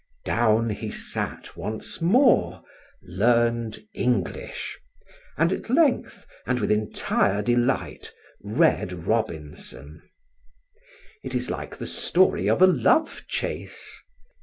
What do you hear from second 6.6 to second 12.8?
entire delight, read Robinson. It is like the story of a